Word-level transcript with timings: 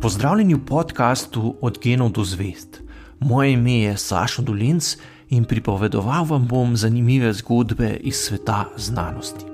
Pozdravljeni 0.00 0.54
v 0.54 0.64
podkastu 0.64 1.54
Od 1.60 1.78
genov 1.82 2.10
do 2.10 2.24
zvest. 2.24 2.80
Moje 3.18 3.52
ime 3.52 3.72
je 3.72 3.96
Sašo 3.96 4.42
Dolinc 4.42 4.96
in 5.28 5.44
pripovedoval 5.44 6.24
vam 6.24 6.46
bom 6.48 6.76
zanimive 6.76 7.32
zgodbe 7.32 7.96
iz 8.00 8.14
sveta 8.16 8.64
znanosti. 8.76 9.44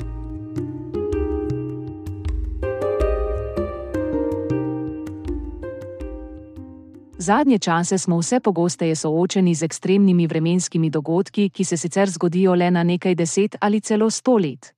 Zadnje 7.18 7.58
čase 7.58 7.98
smo 7.98 8.18
vse 8.18 8.40
pogosteje 8.40 8.94
soočeni 8.94 9.54
z 9.54 9.62
ekstremnimi 9.62 10.26
vremenskimi 10.26 10.90
dogodki, 10.90 11.50
ki 11.50 11.64
se 11.64 11.76
sicer 11.76 12.10
zgodijo 12.10 12.54
le 12.54 12.70
na 12.70 12.82
nekaj 12.82 13.14
deset 13.14 13.56
ali 13.60 13.80
celo 13.80 14.10
sto 14.10 14.36
let. 14.38 14.75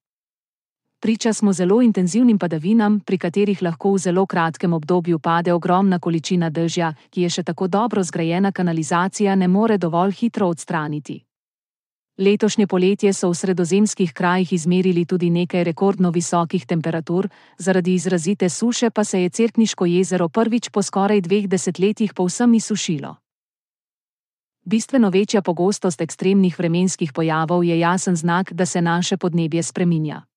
Priča 1.01 1.33
smo 1.33 1.53
zelo 1.53 1.83
intenzivnim 1.83 2.39
padavinam, 2.39 3.01
pri 3.01 3.19
katerih 3.19 3.62
lahko 3.62 3.93
v 3.93 3.98
zelo 3.98 4.27
kratkem 4.27 4.73
obdobju 4.73 5.19
pade 5.19 5.52
ogromna 5.52 5.98
količina 5.98 6.51
dežja, 6.51 6.95
ki 7.11 7.23
je 7.23 7.30
še 7.30 7.43
tako 7.43 7.69
dobro 7.69 8.02
zgrajena 8.02 8.52
kanalizacija 8.52 9.34
ne 9.34 9.48
more 9.48 9.79
dovolj 9.79 10.12
hitro 10.12 10.48
odstraniti. 10.48 11.23
Letošnje 12.19 12.66
poletje 12.66 13.12
so 13.12 13.30
v 13.30 13.34
sredozemskih 13.34 14.12
krajih 14.12 14.52
izmerili 14.52 15.05
tudi 15.07 15.30
nekaj 15.30 15.65
rekordno 15.65 16.11
visokih 16.11 16.66
temperatur, 16.66 17.29
zaradi 17.59 17.95
izrazite 17.95 18.49
suše 18.49 18.91
pa 18.91 19.05
se 19.05 19.23
je 19.23 19.29
Cerkniško 19.30 19.87
jezero 19.87 20.29
prvič 20.29 20.69
po 20.69 20.83
skoraj 20.83 21.21
dveh 21.21 21.46
desetletjih 21.46 22.15
povsem 22.15 22.55
izsušilo. 22.55 23.16
Bistveno 24.65 25.10
večja 25.10 25.43
pogostost 25.43 26.01
ekstremnih 26.01 26.59
vremenskih 26.59 27.12
pojavov 27.12 27.65
je 27.65 27.79
jasen 27.79 28.16
znak, 28.16 28.52
da 28.52 28.66
se 28.66 28.83
naše 28.83 29.16
podnebje 29.16 29.62
spreminja. 29.62 30.27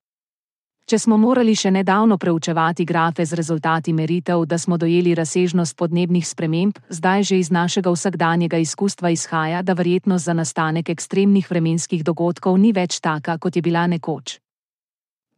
Če 0.86 0.98
smo 1.00 1.18
morali 1.18 1.54
še 1.56 1.72
nedavno 1.72 2.18
preučevati 2.18 2.86
grafe 2.86 3.26
z 3.26 3.38
rezultati 3.40 3.94
meritev, 3.94 4.46
da 4.46 4.58
smo 4.58 4.78
dojeli 4.78 5.16
razsežnost 5.16 5.78
podnebnih 5.78 6.28
sprememb, 6.28 6.80
zdaj 6.90 7.24
že 7.24 7.40
iz 7.40 7.52
našega 7.52 7.92
vsakdanjega 7.92 8.58
izkustva 8.58 9.10
izhaja, 9.10 9.62
da 9.62 9.74
verjetnost 9.74 10.26
za 10.26 10.34
nastanek 10.34 10.90
ekstremnih 10.90 11.48
vremenskih 11.50 12.04
dogodkov 12.04 12.58
ni 12.60 12.74
več 12.74 13.00
taka, 13.00 13.38
kot 13.38 13.56
je 13.56 13.62
bila 13.62 13.88
nekoč. 13.88 14.40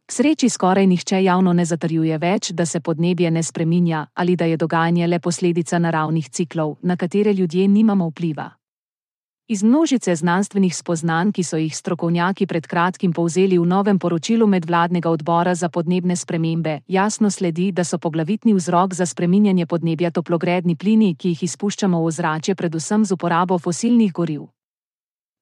K 0.04 0.12
sreči 0.12 0.48
skoraj 0.48 0.86
nihče 0.86 1.22
javno 1.24 1.52
ne 1.52 1.64
zatrjuje 1.64 2.18
več, 2.18 2.50
da 2.52 2.66
se 2.66 2.80
podnebje 2.80 3.30
ne 3.30 3.42
spreminja 3.42 4.06
ali 4.14 4.36
da 4.36 4.44
je 4.44 4.56
dogajanje 4.56 5.06
le 5.06 5.18
posledica 5.18 5.78
naravnih 5.78 6.28
ciklov, 6.28 6.76
na 6.82 6.96
katere 6.96 7.32
ljudje 7.32 7.68
nimamo 7.68 8.10
vpliva. 8.10 8.50
Iz 9.48 9.62
množice 9.62 10.14
znanstvenih 10.16 10.76
spoznanj, 10.76 11.32
ki 11.32 11.42
so 11.42 11.58
jih 11.60 11.76
strokovnjaki 11.76 12.46
pred 12.46 12.66
kratkim 12.66 13.12
povzeli 13.12 13.58
v 13.58 13.66
novem 13.66 13.98
poročilu 13.98 14.46
medvladnega 14.46 15.10
odbora 15.10 15.54
za 15.54 15.68
podnebne 15.68 16.16
spremembe, 16.16 16.80
jasno 16.88 17.30
sledi, 17.30 17.72
da 17.72 17.84
so 17.84 17.98
poglavitni 17.98 18.54
vzrok 18.54 18.94
za 18.94 19.06
spreminjanje 19.06 19.66
podnebja 19.66 20.10
toplogredni 20.10 20.76
plini, 20.76 21.14
ki 21.14 21.28
jih 21.28 21.42
izpuščamo 21.42 22.00
v 22.00 22.06
ozračje, 22.06 22.54
predvsem 22.54 23.04
z 23.04 23.12
uporabo 23.12 23.58
fosilnih 23.58 24.12
goriv. 24.12 24.48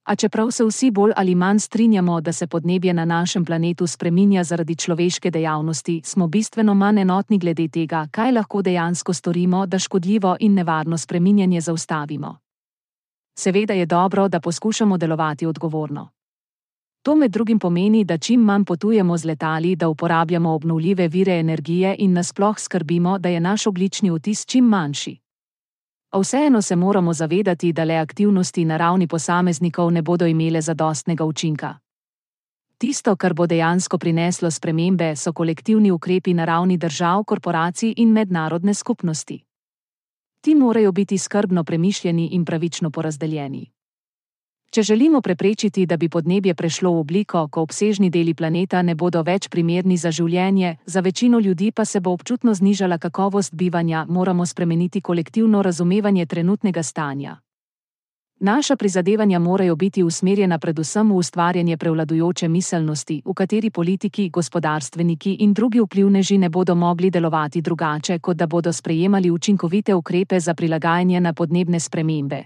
A 0.05 0.16
čeprav 0.16 0.50
se 0.50 0.64
vsi 0.64 0.91
bolj 0.91 1.12
ali 1.16 1.34
manj 1.34 1.59
strinjamo, 1.59 2.20
da 2.20 2.33
se 2.33 2.47
podnebje 2.47 2.94
na 2.94 3.05
našem 3.05 3.44
planetu 3.44 3.87
spreminja 3.87 4.44
zaradi 4.44 4.77
človeške 4.77 5.31
dejavnosti, 5.31 6.00
smo 6.05 6.27
bistveno 6.27 6.75
manj 6.75 7.00
enotni 7.00 7.39
glede 7.39 7.69
tega, 7.69 8.09
kaj 8.11 8.33
lahko 8.33 8.62
dejansko 8.62 9.12
storimo, 9.14 9.66
da 9.66 9.78
škodljivo 9.78 10.37
in 10.41 10.55
nevarno 10.55 10.98
spreminjanje 10.98 11.61
zaustavimo. 11.61 12.39
Seveda 13.38 13.75
je 13.75 13.86
dobro, 13.86 14.28
da 14.28 14.41
poskušamo 14.41 14.98
delovati 14.98 15.47
odgovorno. 15.47 16.08
To 17.02 17.14
med 17.14 17.30
drugim 17.30 17.58
pomeni, 17.58 18.05
da 18.05 18.19
čim 18.19 18.41
manj 18.41 18.64
potujemo 18.64 19.16
z 19.16 19.25
letali, 19.25 19.77
da 19.77 19.88
uporabljamo 19.88 20.50
obnovljive 20.50 21.08
vire 21.08 21.38
energije 21.38 21.97
in 21.98 22.12
nasploh 22.12 22.58
skrbimo, 22.58 23.19
da 23.19 23.28
je 23.28 23.41
naš 23.41 23.66
oglični 23.66 24.10
vtis 24.10 24.47
čim 24.47 24.64
manjši. 24.64 25.16
A 26.10 26.19
vseeno 26.19 26.62
se 26.62 26.77
moramo 26.77 27.12
zavedati, 27.12 27.72
da 27.72 27.84
le 27.84 27.94
aktivnosti 27.94 28.65
na 28.65 28.76
ravni 28.76 29.06
posameznikov 29.06 29.91
ne 29.91 30.03
bodo 30.03 30.26
imele 30.26 30.60
zadostnega 30.60 31.25
učinka. 31.25 31.78
Tisto, 32.78 33.16
kar 33.16 33.34
bo 33.34 33.47
dejansko 33.47 33.99
prineslo 33.99 34.50
spremembe, 34.50 35.16
so 35.16 35.32
kolektivni 35.32 35.91
ukrepi 35.91 36.34
na 36.34 36.44
ravni 36.44 36.76
držav, 36.76 37.25
korporacij 37.25 37.94
in 37.97 38.12
mednarodne 38.12 38.75
skupnosti. 38.75 39.44
Ti 40.42 40.54
morajo 40.54 40.92
biti 40.92 41.19
skrbno 41.19 41.64
premišljeni 41.64 42.28
in 42.32 42.44
pravično 42.44 42.91
porazdeljeni. 42.91 43.70
Če 44.70 44.82
želimo 44.82 45.20
preprečiti, 45.20 45.86
da 45.86 45.97
bi 45.97 46.08
podnebje 46.08 46.54
prešlo 46.54 46.91
v 46.92 46.98
obliko, 46.98 47.48
ko 47.48 47.62
obsežni 47.62 48.10
deli 48.10 48.34
planeta 48.34 48.82
ne 48.82 48.94
bodo 48.94 49.22
več 49.22 49.48
primerni 49.48 49.97
za 49.97 50.10
življenje, 50.10 50.76
za 50.86 51.00
večino 51.00 51.38
ljudi 51.38 51.70
pa 51.70 51.84
se 51.84 52.00
bo 52.00 52.10
občutno 52.10 52.54
znižala 52.54 52.98
kakovost 52.98 53.54
bivanja, 53.54 54.06
moramo 54.08 54.47
spremeniti 54.47 55.00
kolektivno 55.00 55.62
razumevanje 55.62 56.26
trenutnega 56.26 56.82
stanja. 56.82 57.36
Naša 58.44 58.76
prizadevanja 58.76 59.38
morajo 59.38 59.76
biti 59.76 60.03
usmerjena 60.03 60.58
predvsem 60.58 61.10
v 61.10 61.16
ustvarjanje 61.16 61.76
prevladujoče 61.76 62.48
miselnosti, 62.48 63.22
v 63.25 63.34
kateri 63.34 63.70
politiki, 63.70 64.30
gospodarstveniki 64.30 65.36
in 65.41 65.53
drugi 65.54 65.80
vplivneži 65.80 66.38
ne 66.38 66.48
bodo 66.48 66.75
mogli 66.75 67.10
delovati 67.10 67.60
drugače, 67.60 68.19
kot 68.19 68.36
da 68.36 68.47
bodo 68.47 68.72
sprejemali 68.72 69.31
učinkovite 69.31 69.94
ukrepe 69.94 70.41
za 70.41 70.54
prilagajanje 70.54 71.20
na 71.20 71.32
podnebne 71.32 71.81
spremembe. 71.81 72.44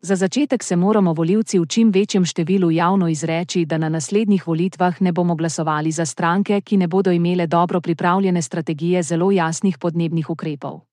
Za 0.00 0.16
začetek 0.16 0.62
se 0.62 0.76
moramo 0.76 1.12
voljivci 1.12 1.58
v 1.58 1.66
čim 1.66 1.90
večjem 1.90 2.24
številu 2.24 2.70
javno 2.70 3.08
izreči, 3.08 3.64
da 3.64 3.78
na 3.78 3.88
naslednjih 3.88 4.46
volitvah 4.46 5.02
ne 5.02 5.12
bomo 5.12 5.34
glasovali 5.34 5.90
za 5.90 6.06
stranke, 6.06 6.60
ki 6.60 6.76
ne 6.76 6.86
bodo 6.86 7.10
imele 7.10 7.46
dobro 7.46 7.80
pripravljene 7.80 8.42
strategije 8.42 9.02
zelo 9.02 9.32
jasnih 9.32 9.78
podnebnih 9.78 10.30
ukrepov. 10.30 10.87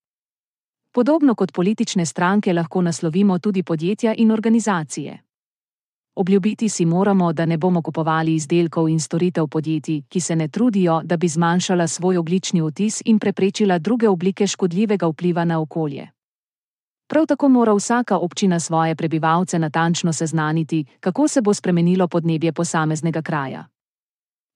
Podobno 0.96 1.36
kot 1.36 1.52
politične 1.52 2.06
stranke 2.06 2.54
lahko 2.54 2.82
naslovimo 2.82 3.40
tudi 3.40 3.64
podjetja 3.64 4.14
in 4.18 4.32
organizacije. 4.32 5.24
Obljubiti 6.16 6.70
si 6.70 6.86
moramo, 6.86 7.34
da 7.34 7.46
ne 7.46 7.58
bomo 7.58 7.82
kupovali 7.82 8.36
izdelkov 8.36 8.90
in 8.90 9.00
storitev 9.00 9.48
podjetij, 9.48 10.02
ki 10.10 10.20
se 10.20 10.36
ne 10.36 10.48
trudijo, 10.48 11.02
da 11.04 11.18
bi 11.18 11.28
zmanjšala 11.28 11.88
svoj 11.88 12.18
oglični 12.18 12.62
vtis 12.62 13.02
in 13.06 13.20
preprečila 13.20 13.80
druge 13.80 14.10
oblike 14.10 14.48
škodljivega 14.48 15.08
vpliva 15.08 15.46
na 15.46 15.60
okolje. 15.62 16.08
Prav 17.08 17.26
tako 17.26 17.50
mora 17.50 17.74
vsaka 17.74 18.18
občina 18.18 18.60
svoje 18.60 18.96
prebivalce 18.96 19.60
natančno 19.60 20.14
seznaniti, 20.14 20.86
kako 21.00 21.28
se 21.28 21.42
bo 21.42 21.54
spremenilo 21.54 22.08
podnebje 22.08 22.54
posameznega 22.54 23.22
kraja. 23.22 23.68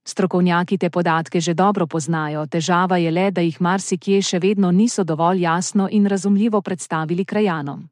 Strokovnjaki 0.05 0.77
te 0.77 0.89
podatke 0.89 1.41
že 1.41 1.53
dobro 1.53 1.87
poznajo, 1.87 2.47
težava 2.47 2.97
je 2.97 3.11
le, 3.11 3.31
da 3.31 3.41
jih 3.41 3.61
marsikje 3.61 4.21
še 4.21 4.39
vedno 4.39 4.71
niso 4.71 5.03
dovolj 5.03 5.41
jasno 5.41 5.89
in 5.91 6.07
razumljivo 6.07 6.61
predstavili 6.61 7.25
krajanom. 7.25 7.89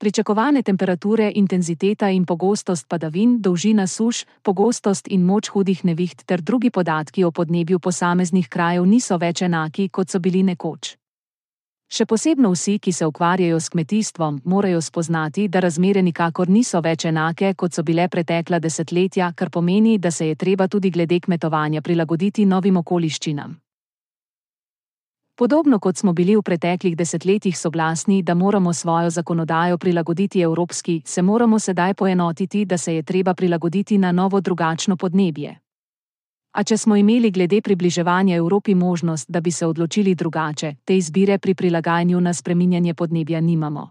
Pričakovane 0.00 0.62
temperature, 0.62 1.32
intenziteta 1.34 2.08
in 2.08 2.24
pogostost 2.24 2.88
padavin, 2.88 3.40
dolžina 3.42 3.86
suš, 3.86 4.24
pogostost 4.42 5.08
in 5.08 5.24
moč 5.24 5.50
hudih 5.52 5.84
neviht 5.84 6.24
ter 6.24 6.40
drugi 6.40 6.70
podatki 6.70 7.24
o 7.24 7.30
podnebju 7.30 7.78
posameznih 7.78 8.48
krajev 8.48 8.86
niso 8.86 9.18
več 9.18 9.42
enaki, 9.42 9.88
kot 9.88 10.08
so 10.08 10.18
bili 10.18 10.42
nekoč. 10.42 10.99
Še 11.90 12.04
posebno 12.06 12.52
vsi, 12.54 12.76
ki 12.78 12.92
se 12.94 13.06
ukvarjajo 13.06 13.56
s 13.60 13.68
kmetijstvom, 13.68 14.36
morajo 14.44 14.80
spoznati, 14.80 15.48
da 15.48 15.58
razmere 15.60 16.02
nikakor 16.06 16.48
niso 16.48 16.78
več 16.80 17.04
enake, 17.10 17.54
kot 17.58 17.74
so 17.74 17.82
bile 17.82 18.04
pretekla 18.08 18.60
desetletja, 18.62 19.32
kar 19.34 19.50
pomeni, 19.50 19.96
da 19.98 20.12
se 20.14 20.28
je 20.28 20.36
treba 20.38 20.68
tudi 20.68 20.92
glede 20.94 21.18
kmetovanja 21.20 21.82
prilagoditi 21.82 22.44
novim 22.46 22.78
okoliščinam. 22.78 23.56
Podobno 25.34 25.80
kot 25.80 25.96
smo 25.96 26.12
bili 26.12 26.36
v 26.36 26.44
preteklih 26.46 26.94
desetletjih 26.96 27.58
soglasni, 27.58 28.22
da 28.22 28.34
moramo 28.34 28.72
svojo 28.72 29.10
zakonodajo 29.10 29.78
prilagoditi 29.78 30.40
evropski, 30.46 31.02
se 31.04 31.22
moramo 31.22 31.58
sedaj 31.58 31.94
poenotiti, 31.94 32.64
da 32.64 32.78
se 32.78 32.94
je 32.94 33.02
treba 33.02 33.34
prilagoditi 33.34 33.98
na 33.98 34.12
novo 34.12 34.40
drugačno 34.40 34.96
podnebje. 34.96 35.56
A 36.52 36.64
če 36.64 36.76
smo 36.76 36.96
imeli 36.96 37.30
glede 37.30 37.60
približevanja 37.62 38.36
Evropi 38.36 38.74
možnost, 38.74 39.30
da 39.30 39.40
bi 39.40 39.50
se 39.50 39.66
odločili 39.66 40.14
drugače, 40.14 40.74
te 40.84 40.96
izbire 40.96 41.38
pri 41.38 41.54
prilagajanju 41.54 42.20
na 42.20 42.34
spreminjanje 42.34 42.94
podnebja 42.94 43.40
nimamo. 43.40 43.90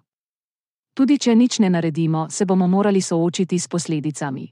Tudi 0.94 1.18
če 1.18 1.36
nič 1.36 1.60
ne 1.60 1.70
naredimo, 1.70 2.28
se 2.30 2.46
bomo 2.46 2.68
morali 2.68 3.02
soočiti 3.02 3.60
s 3.60 3.68
posledicami. 3.68 4.50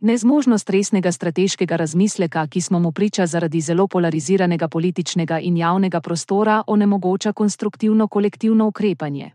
Nezmožnost 0.00 0.70
resnega 0.70 1.12
strateškega 1.12 1.76
razmisleka, 1.76 2.46
ki 2.46 2.60
smo 2.60 2.78
mu 2.78 2.92
priča 2.92 3.26
zaradi 3.26 3.60
zelo 3.60 3.86
polariziranega 3.86 4.68
političnega 4.68 5.38
in 5.38 5.56
javnega 5.56 6.00
prostora, 6.00 6.62
onemogoča 6.66 7.32
konstruktivno 7.32 8.08
kolektivno 8.08 8.66
ukrepanje. 8.68 9.30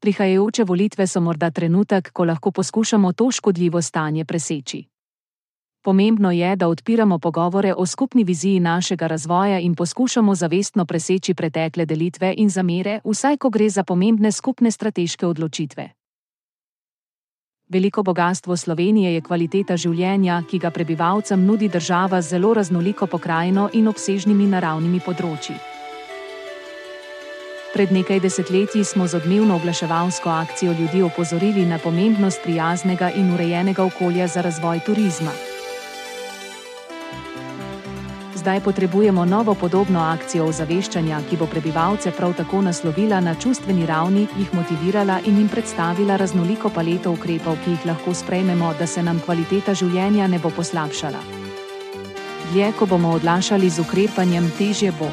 Prihajajoče 0.00 0.64
volitve 0.64 1.06
so 1.06 1.20
morda 1.20 1.50
trenutek, 1.50 2.12
ko 2.12 2.24
lahko 2.24 2.50
poskušamo 2.50 3.12
to 3.12 3.30
škodljivo 3.30 3.82
stanje 3.82 4.24
preseči. 4.24 4.89
Pomembno 5.82 6.30
je, 6.30 6.56
da 6.56 6.68
odpiramo 6.68 7.18
pogovore 7.18 7.74
o 7.74 7.86
skupni 7.86 8.24
viziji 8.24 8.60
našega 8.60 9.06
razvoja 9.06 9.58
in 9.58 9.74
poskušamo 9.74 10.34
zavestno 10.34 10.84
preseči 10.84 11.34
pretekle 11.34 11.86
delitve 11.86 12.34
in 12.36 12.50
zamere, 12.50 13.00
vsaj 13.04 13.36
ko 13.36 13.50
gre 13.50 13.68
za 13.68 13.84
pomembne 13.84 14.32
skupne 14.32 14.70
strateške 14.70 15.26
odločitve. 15.26 15.88
Veliko 17.68 18.02
bogatstvo 18.02 18.56
Slovenije 18.56 19.14
je 19.14 19.20
kvaliteta 19.20 19.76
življenja, 19.76 20.42
ki 20.50 20.58
ga 20.58 20.70
prebivalcem 20.70 21.44
nudi 21.46 21.68
država 21.68 22.20
z 22.22 22.28
zelo 22.28 22.54
raznoliko 22.54 23.06
pokrajino 23.06 23.68
in 23.72 23.88
obsežnimi 23.88 24.46
naravnimi 24.46 25.00
področji. 25.00 25.54
Pred 27.72 27.92
nekaj 27.92 28.20
desetletji 28.20 28.84
smo 28.84 29.06
z 29.06 29.16
odmevno 29.16 29.56
oglaševalsko 29.56 30.28
akcijo 30.30 30.72
ljudi 30.72 31.02
opozorili 31.02 31.64
na 31.66 31.78
pomembnost 31.78 32.42
prijaznega 32.42 33.12
in 33.14 33.30
urejenega 33.34 33.84
okolja 33.84 34.26
za 34.26 34.42
razvoj 34.42 34.82
turizma. 34.86 35.30
Zdaj 38.40 38.60
potrebujemo 38.60 39.24
novo 39.24 39.52
podobno 39.54 40.00
akcijo 40.00 40.46
ozaveščanja, 40.48 41.18
ki 41.28 41.36
bo 41.36 41.44
prebivalce 41.46 42.08
prav 42.16 42.32
tako 42.38 42.62
naslovila 42.64 43.18
na 43.20 43.34
čustveni 43.36 43.84
ravni, 43.86 44.22
jih 44.38 44.54
motivirala 44.56 45.18
in 45.28 45.36
jim 45.38 45.48
predstavila 45.48 46.16
raznoliko 46.16 46.72
paleto 46.72 47.12
ukrepov, 47.12 47.58
ki 47.64 47.76
jih 47.76 47.86
lahko 47.92 48.14
sprejmemo, 48.14 48.72
da 48.78 48.86
se 48.86 49.02
nam 49.02 49.20
kvaliteta 49.26 49.74
življenja 49.76 50.28
ne 50.28 50.40
bo 50.40 50.48
poslabšala. 50.56 51.20
Dlje, 52.52 52.72
ko 52.78 52.88
bomo 52.88 53.12
odlašali 53.20 53.68
z 53.70 53.84
ukrepanjem, 53.84 54.48
težje 54.56 54.96
bo. 54.96 55.12